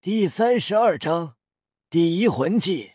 [0.00, 1.36] 第三十二章
[1.90, 2.92] 第一魂技。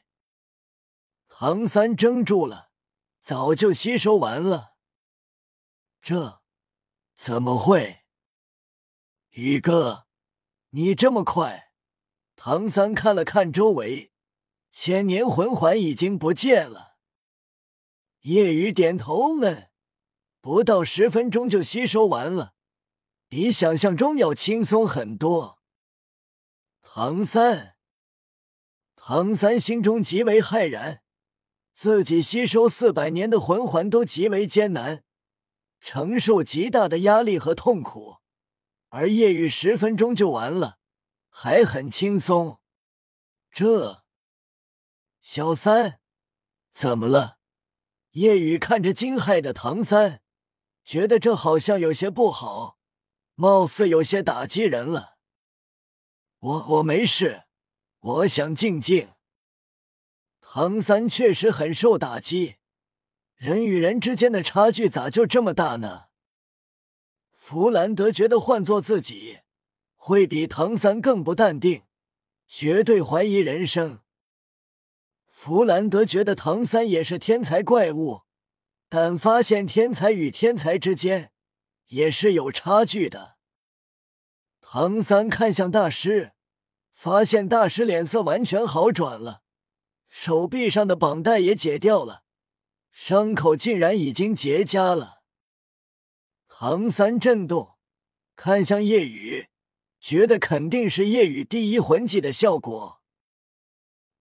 [1.27, 2.72] 唐三怔住了，
[3.19, 4.76] 早就吸收完了。
[6.02, 6.42] 这
[7.18, 8.05] 怎么会？
[9.31, 10.08] 宇哥，
[10.70, 11.74] 你这么快？
[12.38, 14.13] 唐三看了看周围，
[14.72, 16.95] 千年魂环已经不见了。
[18.21, 19.70] 夜雨点头问
[20.39, 22.54] ：“不到十分钟就吸收完了，
[23.27, 25.59] 比想象中要轻松很多。”
[26.95, 27.75] 唐三，
[28.95, 31.01] 唐三心中极为骇然，
[31.73, 35.03] 自己吸收四百年的魂环都极为艰难，
[35.81, 38.17] 承受极大的压力和痛苦，
[38.89, 40.77] 而夜雨十分钟就完了，
[41.31, 42.59] 还很轻松。
[43.49, 44.03] 这
[45.20, 45.99] 小三
[46.75, 47.39] 怎么了？
[48.12, 50.21] 夜雨看着惊骇的唐三，
[50.85, 52.77] 觉得这好像有些不好，
[53.34, 55.12] 貌似有些打击人了。
[56.43, 57.43] 我我没事，
[58.02, 59.07] 我想静静。
[60.41, 62.55] 唐三确实很受打击，
[63.35, 66.08] 人与人之间的差距咋就这么大呢？
[67.31, 69.40] 弗兰德觉得换做自己，
[69.95, 71.84] 会比唐三更不淡定，
[72.46, 74.02] 绝对怀疑人生。
[75.25, 78.23] 弗兰德觉得唐三也是天才怪物，
[78.90, 81.31] 但发现天才与天才之间
[81.88, 83.38] 也是有差距的。
[84.59, 86.33] 唐三看向大师。
[87.04, 89.42] 发现大师脸色完全好转了，
[90.08, 92.23] 手臂上的绑带也解掉了，
[92.94, 95.22] 伤口竟然已经结痂了。
[96.48, 97.76] 唐三震动，
[98.38, 99.50] 看向夜雨，
[100.00, 103.02] 觉得肯定是夜雨第一魂技的效果。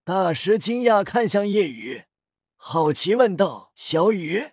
[0.03, 2.07] 大师惊讶看向夜雨，
[2.57, 4.51] 好奇问道：“小雨，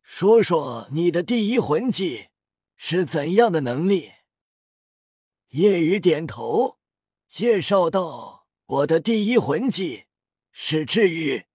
[0.00, 2.28] 说说你的第一魂技
[2.76, 4.12] 是怎样的能力？”
[5.50, 6.78] 夜雨点头。
[7.34, 10.04] 介绍道：“我的第一魂技
[10.52, 11.46] 是治愈，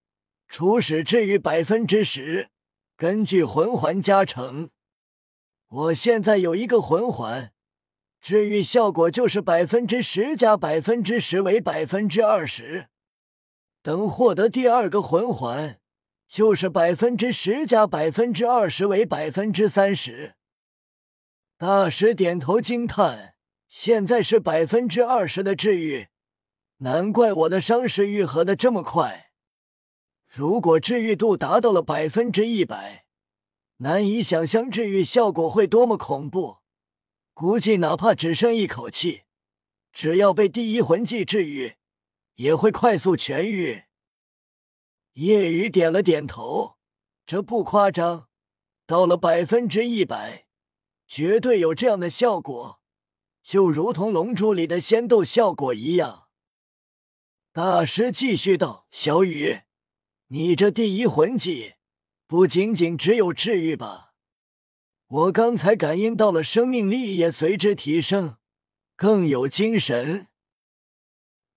[0.46, 2.50] 初始治愈百分之十，
[2.98, 4.68] 根据魂环加成。
[5.68, 7.54] 我现在有一个魂环，
[8.20, 12.88] 治愈效果就是百分之十加百分之十为百分之二十。
[13.82, 15.80] 等获得第二个魂环，
[16.28, 20.34] 就是百分之十加百分之二十为百分之三十。”
[21.56, 23.36] 大师点头惊叹。
[23.70, 26.08] 现在是百分之二十的治愈，
[26.78, 29.30] 难怪我的伤势愈合的这么快。
[30.26, 33.06] 如果治愈度达到了百分之一百，
[33.76, 36.58] 难以想象治愈效果会多么恐怖。
[37.32, 39.22] 估计哪怕只剩一口气，
[39.92, 41.76] 只要被第一魂技治愈，
[42.34, 43.84] 也会快速痊愈。
[45.12, 46.76] 夜雨点了点头，
[47.24, 48.26] 这不夸张，
[48.84, 50.46] 到了百分之一百，
[51.06, 52.79] 绝对有这样的效果。
[53.42, 56.28] 就如同龙珠里的仙斗效果一样，
[57.52, 59.62] 大师继续道：“小雨，
[60.28, 61.74] 你这第一魂技
[62.26, 64.14] 不仅仅只有治愈吧？
[65.06, 68.36] 我刚才感应到了生命力也随之提升，
[68.94, 70.28] 更有精神。”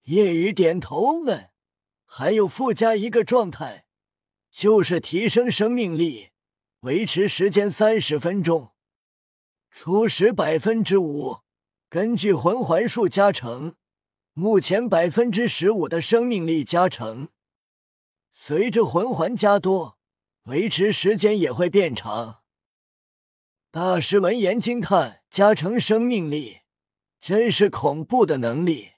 [0.06, 1.52] 夜雨点头问
[2.06, 3.86] ：“还有附加一个状态，
[4.50, 6.32] 就是提升生命力，
[6.80, 8.74] 维持时间三十分钟，
[9.70, 11.43] 初始百分之五。”
[11.94, 13.76] 根据魂环数加成，
[14.34, 17.30] 目前百分之十五的生命力加成，
[18.32, 20.00] 随着魂环加多，
[20.46, 22.42] 维持时间也会变长。
[23.70, 26.62] 大师闻言惊叹：“加成生命力，
[27.22, 28.94] 真是恐怖的能力！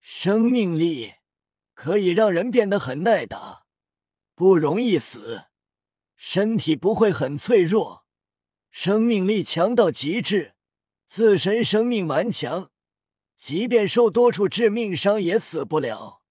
[0.00, 1.16] 生命力
[1.74, 3.66] 可以让人变得很耐打，
[4.34, 5.44] 不容易死，
[6.16, 8.06] 身体不会很脆弱，
[8.70, 10.54] 生命力强到极致。”
[11.08, 12.70] 自身生命顽强，
[13.36, 16.22] 即便受多处致命伤也死不了，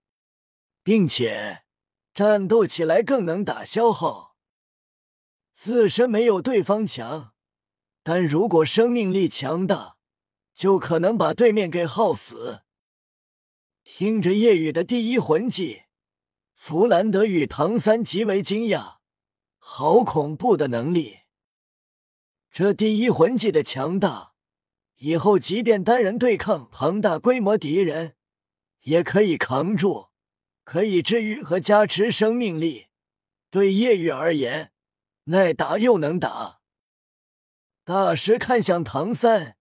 [0.83, 1.63] 并且
[2.13, 4.35] 战斗起来更能打消耗。
[5.55, 7.33] 自身没有对方强，
[8.03, 9.97] 但如果生命力强大，
[10.53, 12.61] 就可能把对面给耗死。
[13.83, 15.83] 听着夜雨的第一魂技，
[16.53, 18.97] 弗兰德与唐三极为惊讶，
[19.57, 21.21] 好恐怖的能力！
[22.51, 24.35] 这第一魂技的强大。
[24.97, 28.15] 以后即便单人对抗庞大规模敌人，
[28.81, 30.07] 也可以扛住，
[30.63, 32.88] 可以治愈和加持生命力。
[33.51, 34.71] 对叶雨而言，
[35.25, 36.61] 耐打又能打。
[37.83, 39.57] 大师看向唐三，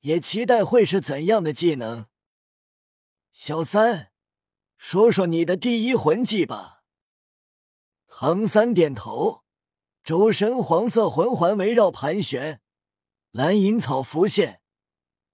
[0.00, 2.06] 也期待会是怎样的技能。
[3.32, 4.12] 小三，
[4.76, 6.82] 说说你的第一魂技吧。
[8.06, 9.44] 唐三点头，
[10.04, 12.60] 周身黄色魂环围绕盘旋，
[13.30, 14.60] 蓝银草浮现。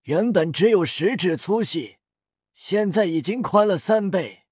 [0.03, 1.99] 原本只有食指粗细，
[2.55, 4.45] 现在已经宽了三倍，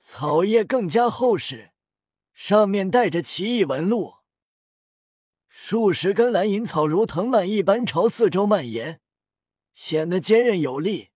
[0.00, 1.72] 草叶更加厚实，
[2.34, 4.16] 上面带着奇异纹路。
[5.48, 9.00] 数十根蓝银草如藤蔓一般朝四周蔓延，
[9.72, 11.08] 显得坚韧有力。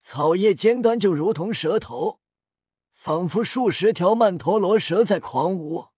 [0.00, 2.20] 草叶尖端就如同蛇头，
[2.92, 5.88] 仿佛数十条曼陀罗蛇在狂舞。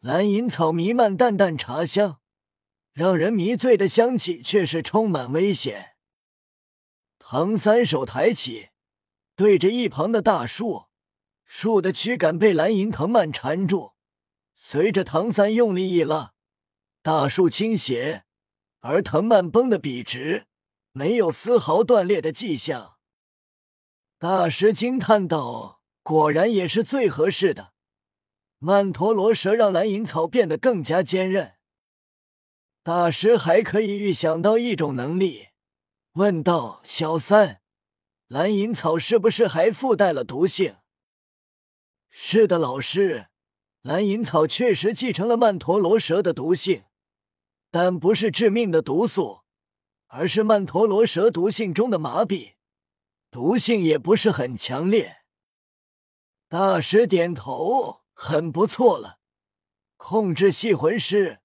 [0.00, 2.20] 蓝银草弥漫淡淡茶香，
[2.96, 5.96] 让人迷醉的香气却是充满危险。
[7.18, 8.70] 唐三手抬起，
[9.34, 10.86] 对着一旁的大树，
[11.44, 13.92] 树的躯干被蓝银藤蔓缠住，
[14.54, 16.32] 随着唐三用力一拉，
[17.02, 18.24] 大树倾斜，
[18.80, 20.46] 而藤蔓绷得笔直，
[20.92, 22.96] 没有丝毫断裂的迹象。
[24.18, 27.74] 大师惊叹道：“果然也是最合适的。”
[28.58, 31.55] 曼陀罗蛇让蓝银草变得更加坚韧。
[32.86, 35.48] 大师还可以预想到一种能力，
[36.12, 37.60] 问道：“小三，
[38.28, 40.76] 蓝银草是不是还附带了毒性
[42.08, 43.26] ？”“是的，老师，
[43.82, 46.84] 蓝银草确实继承了曼陀罗蛇的毒性，
[47.72, 49.40] 但不是致命的毒素，
[50.06, 52.52] 而是曼陀罗蛇毒性中的麻痹，
[53.32, 55.24] 毒性也不是很强烈。”
[56.48, 58.02] 大师点头。
[58.14, 59.18] 很不错了，
[59.96, 61.40] 控制系魂师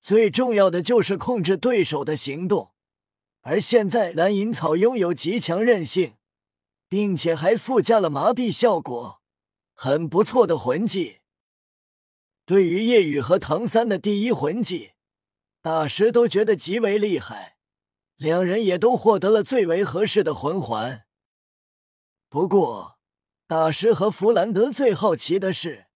[0.00, 2.72] 最重要的就是控制对手的行动，
[3.42, 6.14] 而现在蓝银草拥有极强韧性，
[6.88, 9.20] 并且还附加了麻痹效果，
[9.74, 11.18] 很不错的魂技。
[12.46, 14.92] 对于叶雨和唐三的第一魂技，
[15.60, 17.58] 大师都觉得极为厉害，
[18.16, 21.04] 两人也都获得了最为合适的魂环。
[22.30, 22.98] 不过，
[23.46, 25.86] 大师和弗兰德最好奇的是。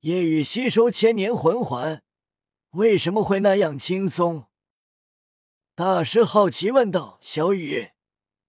[0.00, 2.02] 夜雨吸收千年魂环，
[2.72, 4.44] 为什么会那样轻松？
[5.74, 7.92] 大师好奇问道：“小雨，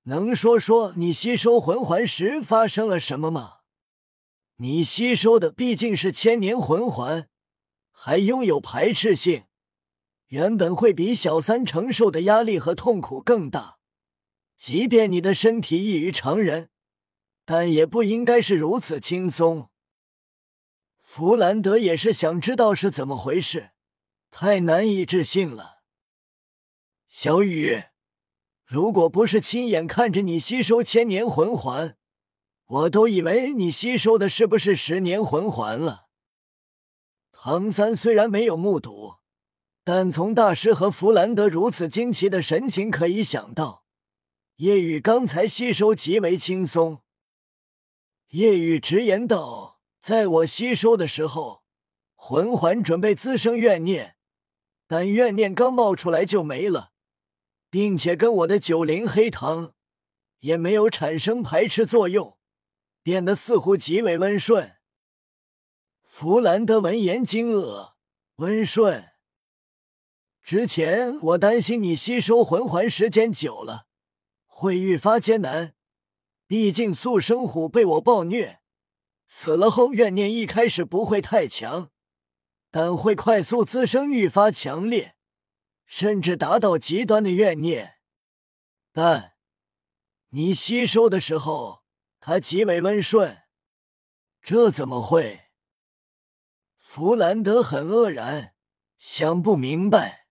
[0.03, 3.59] 能说说你吸收魂环时发生了什么吗？
[4.57, 7.29] 你吸收的毕竟是千年魂环，
[7.91, 9.45] 还拥有排斥性，
[10.27, 13.77] 原本会比小三承受的压力和痛苦更大。
[14.57, 16.69] 即便你的身体异于常人，
[17.45, 19.69] 但也不应该是如此轻松。”
[21.01, 23.71] 弗兰德也是想知道是怎么回事，
[24.31, 25.81] 太难以置信了。
[27.07, 27.83] 小雨，
[28.65, 31.97] 如果不是亲眼看着你吸收千年魂环，
[32.65, 36.07] 我都以为你吸收的是不是十年魂环了。
[37.31, 39.15] 唐三虽然没有目睹，
[39.83, 43.85] 但从大师和弗兰德如此惊奇的神情可以想到，
[44.57, 47.01] 叶雨刚才吸收极为轻松。
[48.29, 49.77] 叶雨直言道。
[50.01, 51.65] 在我吸收的时候，
[52.15, 54.15] 魂环准备滋生怨念，
[54.91, 56.93] 但怨念刚冒出来就没了，
[57.69, 59.75] 并且跟我的九灵黑糖
[60.39, 62.39] 也没有产生排斥作用，
[63.03, 64.77] 变得似乎极为温顺。
[66.01, 67.91] 弗兰德闻言惊愕
[68.37, 69.09] ：“温顺？
[70.41, 73.85] 之前我担心你吸收魂环时间久了
[74.47, 75.75] 会愈发艰难，
[76.47, 78.59] 毕竟速生虎被我暴虐。”
[79.29, 81.91] 死了后，怨念一开始不会太强，
[82.71, 85.15] 但会快速滋生，愈发强烈，
[85.85, 87.95] 甚至达到极端的怨念。
[88.91, 89.33] 但
[90.29, 91.83] 你吸收的时候，
[92.19, 93.43] 它极为温顺，
[94.41, 95.45] 这怎么会？
[96.77, 98.53] 弗兰德很愕然，
[98.97, 100.27] 想不明白。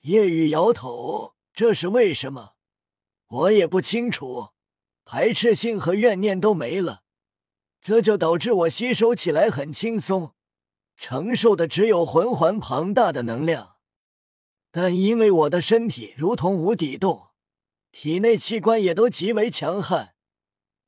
[0.00, 2.54] 夜雨摇头：“这是为什么？
[3.26, 4.50] 我也不清楚。
[5.04, 7.04] 排斥性和怨念都没了。”
[7.80, 10.34] 这就导致我吸收起来很轻松，
[10.96, 13.76] 承受的只有魂环庞大的能量。
[14.70, 17.28] 但因为我的身体如同无底洞，
[17.92, 20.14] 体内器官也都极为强悍，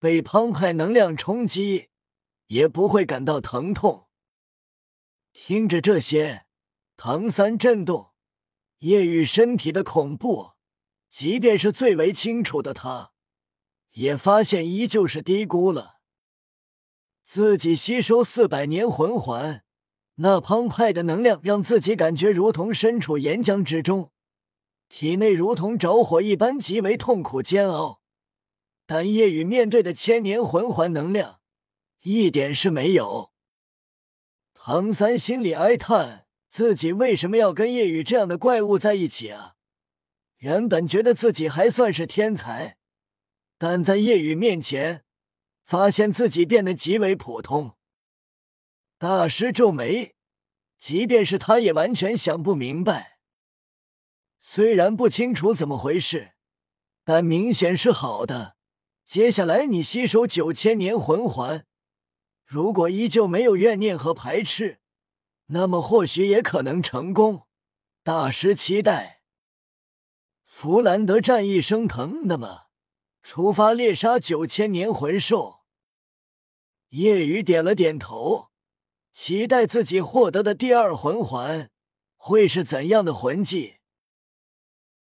[0.00, 1.90] 被澎湃能量冲击
[2.46, 4.08] 也不会感到疼痛。
[5.32, 6.46] 听着这些，
[6.96, 8.12] 唐三震动，
[8.78, 10.52] 夜雨身体的恐怖，
[11.10, 13.12] 即便是最为清楚的他，
[13.92, 16.00] 也发现依旧是低估了。
[17.22, 19.65] 自己吸收四百年魂环，
[20.16, 24.10] 那澎湃的能量让自己感觉如同身处岩浆之中，
[24.88, 28.00] 体内如同着火一般，极为痛苦煎熬。
[28.86, 31.40] 但夜雨面对的千年魂环能量，
[32.02, 33.30] 一点是没有。
[34.54, 39.54] 唐三心里哀叹：自己为什么要跟夜雨这样的怪物在一起啊？
[40.38, 42.76] 原本觉得自己还算是天才，
[43.58, 45.02] 但在夜雨面前。
[45.64, 47.75] 发现自己变得极为普通，
[48.98, 50.14] 大师皱眉，
[50.78, 53.18] 即便是他也完全想不明白。
[54.38, 56.32] 虽然不清楚怎么回事，
[57.04, 58.56] 但明显是好的。
[59.04, 61.66] 接下来你吸收九千年魂环，
[62.46, 64.80] 如果依旧没有怨念和排斥，
[65.48, 67.46] 那么或许也可能成功。
[68.02, 69.20] 大师期待。
[70.46, 72.68] 弗兰德战意升腾，那么
[73.22, 75.66] 出发猎杀九千年魂兽。
[76.88, 78.48] 夜雨点了点头，
[79.16, 81.70] 期待自己获得的第二魂环
[82.18, 83.75] 会是怎样的魂技。